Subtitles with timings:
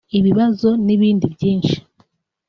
[0.17, 1.75] ibibazo n’ibindi byinshi